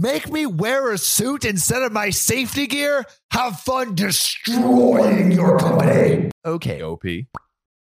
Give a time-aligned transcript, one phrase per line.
[0.00, 3.04] Make me wear a suit instead of my safety gear?
[3.32, 6.30] Have fun destroying your company.
[6.44, 6.80] Okay.
[6.84, 7.02] OP.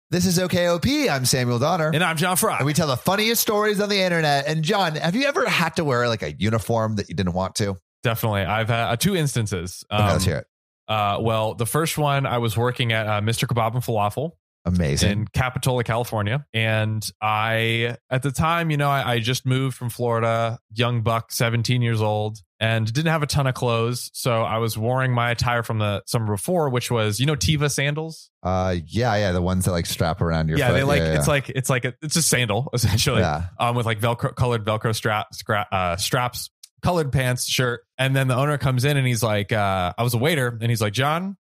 [0.09, 1.09] This is OKOP.
[1.09, 1.89] I'm Samuel Donner.
[1.93, 2.57] And I'm John Frye.
[2.57, 4.45] And we tell the funniest stories on the internet.
[4.45, 7.55] And John, have you ever had to wear like a uniform that you didn't want
[7.55, 7.77] to?
[8.03, 8.41] Definitely.
[8.41, 9.85] I've had uh, two instances.
[9.89, 10.47] Okay, let's hear it.
[10.89, 13.47] Uh, well, the first one, I was working at uh, Mr.
[13.47, 14.31] Kebab and Falafel
[14.65, 15.11] Amazing.
[15.11, 16.45] in Capitola, California.
[16.53, 21.31] And I, at the time, you know, I, I just moved from Florida, young buck,
[21.31, 24.11] 17 years old, and didn't have a ton of clothes.
[24.13, 27.71] So I was wearing my attire from the summer before, which was, you know, Teva
[27.71, 28.29] sandals.
[28.43, 30.73] uh, yeah, yeah, the ones that like strap around your yeah, foot.
[30.73, 33.21] they like, yeah, it's like, it's like, a, it's a sandal essentially.
[33.21, 33.45] yeah.
[33.59, 36.51] um, with like Velcro colored Velcro strap, scra- uh, straps,
[36.83, 37.81] colored pants, shirt.
[37.97, 40.69] And then the owner comes in and he's like, uh, I was a waiter and
[40.69, 41.37] he's like, John,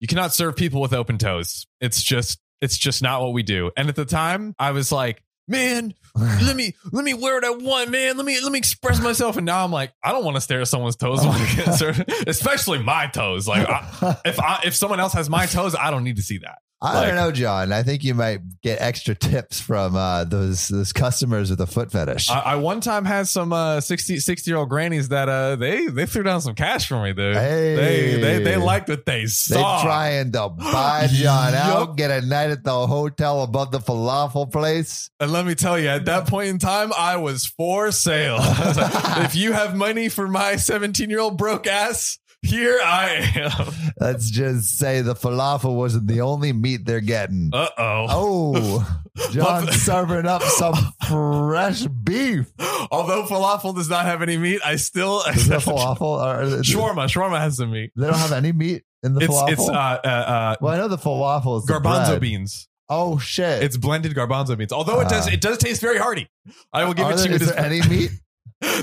[0.00, 1.66] you cannot serve people with open toes.
[1.80, 3.70] It's just, it's just not what we do.
[3.76, 7.50] And at the time I was like, man, let me, let me wear what I
[7.50, 8.16] want, man.
[8.16, 9.36] Let me, let me express myself.
[9.36, 11.24] And now I'm like, I don't want to stare at someone's toes,
[11.56, 13.48] get served, especially my toes.
[13.48, 16.38] Like I, if I, if someone else has my toes, I don't need to see
[16.38, 16.58] that.
[16.80, 17.72] I Like- don't know, John.
[17.72, 21.90] I think you might get extra tips from uh, those those customers with a foot
[21.90, 22.30] fetish.
[22.30, 25.86] I, I one time had some uh 60, 60 year old grannies that uh they
[25.88, 27.34] they threw down some cash for me, dude.
[27.34, 27.74] Hey.
[27.74, 29.78] They they they liked what they saw.
[29.78, 31.96] they trying to buy John out, Yup.
[31.96, 35.10] get a night at the hotel above the falafel place.
[35.18, 38.36] and let me tell you, at that point in time, I was for sale.
[38.40, 42.78] I was like, if you have money for my 17 year old broke ass, here
[42.84, 43.72] I am.
[44.00, 47.50] Let's just say the falafel wasn't the only meat they're getting.
[47.52, 48.86] Uh oh.
[49.20, 50.74] Oh, John's serving up some
[51.08, 52.52] fresh beef.
[52.90, 56.00] Although falafel does not have any meat, I still Is that falafel?
[56.02, 57.06] Or, shawarma.
[57.12, 57.90] Shawarma has some meat.
[57.96, 59.50] They don't have any meat in the It's falafel.
[59.52, 62.68] it's uh uh, uh well, I know the falafel is garbanzo beans.
[62.88, 63.62] Oh shit!
[63.64, 64.72] It's blended garbanzo beans.
[64.72, 66.28] Although it does Uh, it does taste very hearty.
[66.72, 67.34] I will give Are it to you.
[67.34, 68.10] is there any meat?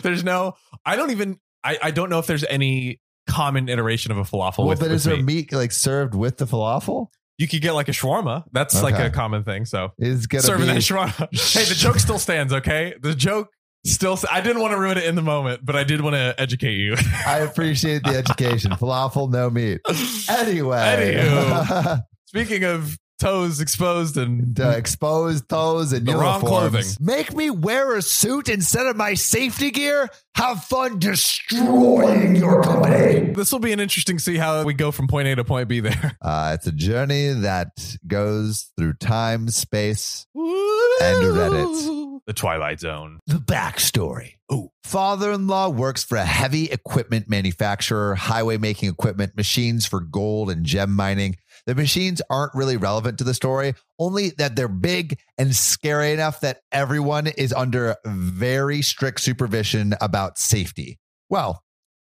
[0.02, 3.00] there's no I don't even I, I don't know if there's any
[3.36, 5.52] common iteration of a falafel well, with, but with is there meat.
[5.52, 7.08] meat like served with the falafel?
[7.38, 8.44] You could get like a shawarma.
[8.54, 9.08] That's like Okay.
[9.08, 9.66] a common thing.
[9.66, 11.28] So Is gonna serving be that shawarma.
[11.54, 12.94] hey, the joke still stands, okay?
[13.02, 13.50] The joke
[13.86, 16.34] still I didn't want to ruin it in the moment, but I did want to
[16.40, 16.96] educate you.
[17.28, 18.72] I appreciate the education.
[18.72, 19.82] falafel, no meat.
[20.30, 22.00] Anyway, Anywho.
[22.28, 26.96] Speaking of toes exposed and the exposed toes and The wrong uniforms.
[26.98, 27.06] clothing.
[27.06, 30.10] Make me wear a suit instead of my safety gear.
[30.36, 33.32] Have fun destroying your company.
[33.34, 35.80] this will be an interesting see how we go from point A to point B
[35.80, 36.18] there.
[36.22, 37.70] Uh, it's a journey that
[38.08, 42.20] goes through time, space, And Reddit.
[42.26, 43.20] The Twilight Zone.
[43.28, 44.34] The backstory.
[44.50, 50.66] Oh, father-in-law works for a heavy equipment manufacturer, highway making equipment, machines for gold and
[50.66, 51.36] gem mining.
[51.66, 56.42] The machines aren't really relevant to the story, only that they're big and scary enough
[56.42, 61.00] that everyone is under very strict supervision about safety.
[61.30, 61.64] Well,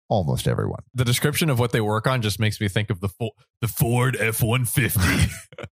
[0.09, 0.83] almost everyone.
[0.94, 3.31] The description of what they work on just makes me think of the Fo-
[3.61, 5.00] the Ford F one fifty.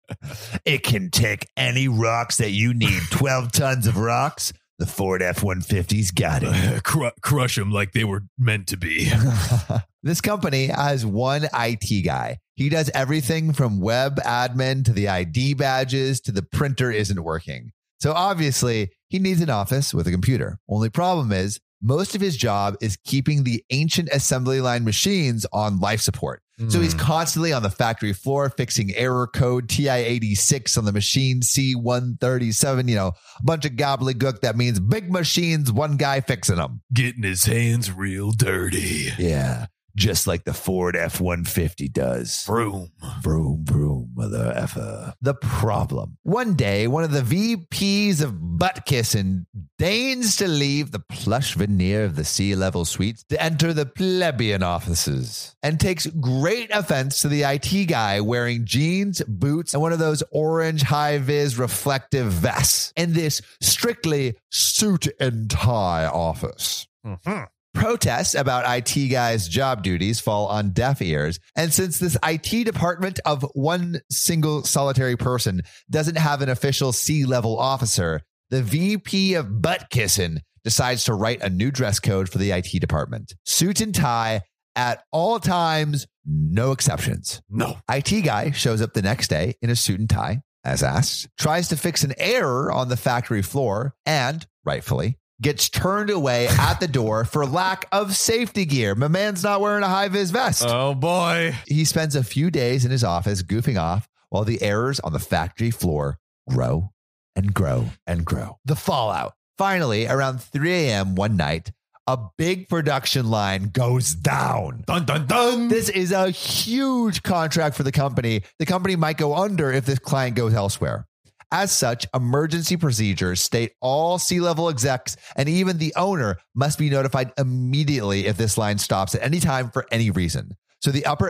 [0.65, 2.99] It can take any rocks that you need.
[3.11, 4.51] 12 tons of rocks.
[4.79, 6.83] The Ford F 150's got it.
[7.21, 9.11] Crush them like they were meant to be.
[10.03, 12.37] this company has one IT guy.
[12.57, 17.71] He does everything from web admin to the ID badges to the printer isn't working.
[18.01, 20.59] So obviously, he needs an office with a computer.
[20.67, 25.79] Only problem is, most of his job is keeping the ancient assembly line machines on
[25.79, 26.41] life support.
[26.69, 26.99] So he's Hmm.
[26.99, 33.11] constantly on the factory floor fixing error code TI86 on the machine C137, you know,
[33.39, 34.41] a bunch of gobbledygook.
[34.41, 36.81] That means big machines, one guy fixing them.
[36.91, 39.09] getting his hands real dirty.
[39.19, 39.67] Yeah.
[39.97, 42.43] Just like the Ford F 150 does.
[42.45, 42.91] Vroom.
[43.23, 45.15] Vroom, vroom, mother effer.
[45.21, 46.17] The problem.
[46.21, 49.47] One day, one of the VPs of butt kissing
[49.79, 54.61] deigns to leave the plush veneer of the C level suites to enter the plebeian
[54.61, 59.99] offices and takes great offense to the IT guy wearing jeans, boots, and one of
[59.99, 66.85] those orange high vis reflective vests in this strictly suit and tie office.
[67.03, 67.47] Mhm.
[67.77, 71.39] Protests about IT guys' job duties fall on deaf ears.
[71.55, 77.23] And since this IT department of one single solitary person doesn't have an official C
[77.25, 82.39] level officer, the VP of butt kissing decides to write a new dress code for
[82.39, 84.41] the IT department suit and tie
[84.75, 87.43] at all times, no exceptions.
[87.47, 87.77] No.
[87.91, 91.67] IT guy shows up the next day in a suit and tie, as asked, tries
[91.67, 96.87] to fix an error on the factory floor, and rightfully gets turned away at the
[96.87, 98.95] door for lack of safety gear.
[98.95, 100.65] My man's not wearing a high vis vest.
[100.67, 101.55] Oh boy.
[101.67, 105.19] he spends a few days in his office goofing off while the errors on the
[105.19, 106.17] factory floor
[106.49, 106.91] grow
[107.35, 108.57] and grow and grow.
[108.65, 109.33] The fallout.
[109.57, 111.15] Finally, around 3 a.m.
[111.15, 111.71] one night,
[112.05, 114.83] a big production line goes down.
[114.87, 115.67] Dun dun dun.
[115.67, 118.43] This is a huge contract for the company.
[118.59, 121.05] The company might go under if this client goes elsewhere.
[121.51, 126.89] As such, emergency procedures state all C level execs and even the owner must be
[126.89, 130.57] notified immediately if this line stops at any time for any reason.
[130.81, 131.29] So the upper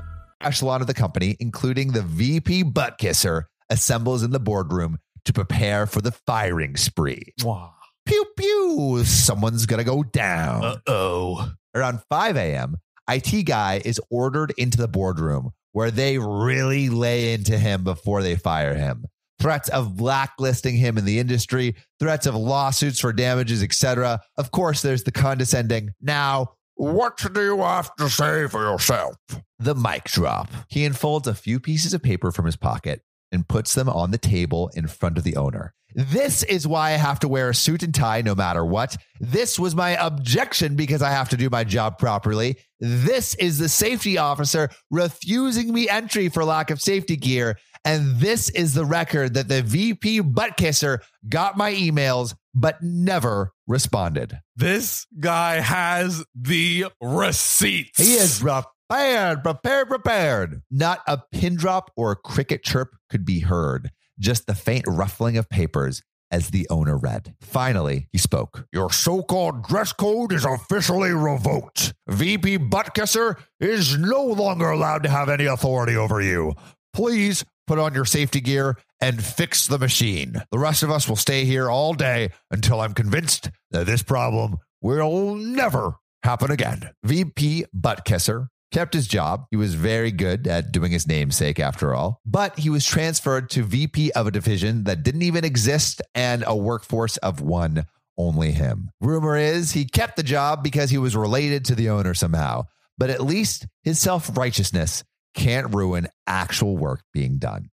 [0.43, 5.85] Echelon of the company, including the VP butt kisser, assembles in the boardroom to prepare
[5.85, 7.33] for the firing spree.
[7.43, 7.73] Wow.
[8.05, 10.63] Pew pew, someone's gonna go down.
[10.63, 11.51] Uh oh.
[11.75, 12.77] Around 5 a.m.,
[13.09, 18.35] IT guy is ordered into the boardroom where they really lay into him before they
[18.35, 19.05] fire him.
[19.39, 24.19] Threats of blacklisting him in the industry, threats of lawsuits for damages, etc.
[24.37, 29.15] Of course, there's the condescending, now, what do you have to say for yourself?
[29.59, 30.49] The mic drop.
[30.67, 34.17] He unfolds a few pieces of paper from his pocket and puts them on the
[34.17, 35.75] table in front of the owner.
[35.93, 38.97] This is why I have to wear a suit and tie no matter what.
[39.19, 42.57] This was my objection because I have to do my job properly.
[42.79, 47.59] This is the safety officer refusing me entry for lack of safety gear.
[47.85, 53.53] And this is the record that the VP butt kisser got my emails but never
[53.67, 54.39] responded.
[54.55, 57.97] This guy has the receipts.
[57.97, 60.61] He is prepared, prepared, prepared.
[60.69, 65.37] Not a pin drop or a cricket chirp could be heard, just the faint ruffling
[65.37, 66.01] of papers
[66.31, 67.35] as the owner read.
[67.41, 68.65] Finally, he spoke.
[68.71, 71.93] Your so called dress code is officially revoked.
[72.07, 76.53] VP Buttkisser is no longer allowed to have any authority over you.
[76.93, 80.41] Please put on your safety gear and fix the machine.
[80.51, 84.57] The rest of us will stay here all day until I'm convinced that this problem
[84.81, 86.91] will never happen again.
[87.03, 89.45] VP Buttkisser kept his job.
[89.51, 92.21] He was very good at doing his namesake, after all.
[92.25, 96.55] But he was transferred to VP of a division that didn't even exist and a
[96.55, 97.85] workforce of one,
[98.17, 98.91] only him.
[99.01, 102.65] Rumor is he kept the job because he was related to the owner somehow.
[102.97, 107.69] But at least his self righteousness can't ruin actual work being done.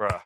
[0.00, 0.20] Bruh.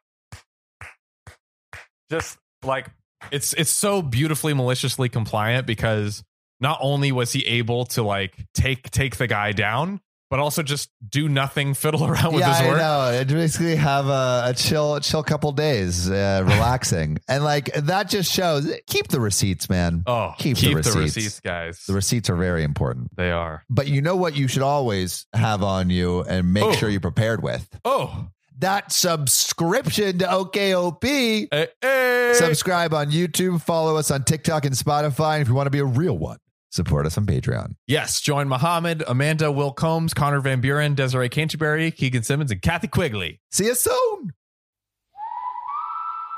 [2.10, 2.88] Just like
[3.32, 6.22] it's it's so beautifully maliciously compliant because
[6.60, 10.90] not only was he able to like take take the guy down, but also just
[11.08, 12.76] do nothing, fiddle around with yeah, his work.
[12.76, 13.18] I know.
[13.20, 18.32] It basically have a, a chill, chill couple days, uh, relaxing, and like that just
[18.32, 18.70] shows.
[18.86, 20.02] Keep the receipts, man.
[20.06, 21.16] Oh, Keep keep, the the, receipts.
[21.16, 21.40] receipts.
[21.40, 21.84] guys.
[21.86, 23.14] The receipts are very important.
[23.16, 23.64] they are.
[23.70, 26.72] But you know what you should always have on you and make Oh.
[26.72, 28.28] sure you're prepared with Oh,
[28.58, 31.04] that subscription to OKOP.
[31.04, 32.32] hey, hey.
[32.34, 35.34] Subscribe on YouTube, follow us on TikTok and Spotify.
[35.34, 36.38] And if you want to be a real one,
[36.70, 37.74] support us on Patreon.
[37.86, 38.20] yes.
[38.20, 43.40] Join Muhammad, Amanda, Will Combs, Connor Van Buren, Desiree Canterbury, Keegan Simmons, and Kathy Quigley.
[43.50, 44.32] See you soon.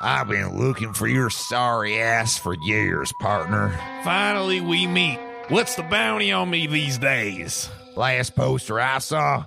[0.02, 3.78] I've been looking for your sorry ass for years, partner.
[4.04, 5.18] Finally, we meet.
[5.48, 7.70] What's the bounty on me these days?
[7.96, 9.46] Last poster I saw